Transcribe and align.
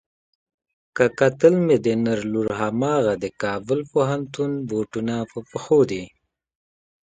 که 0.95 1.05
کتل 1.19 1.53
مې 1.65 1.77
د 1.85 1.87
نر 2.03 2.19
لور 2.31 2.47
هماغه 2.61 3.13
د 3.23 3.25
کابل 3.41 3.79
پوهنتون 3.91 4.51
بوټونه 4.69 5.15
په 5.31 5.39
پښو 5.49 5.79
دي. 5.91 6.03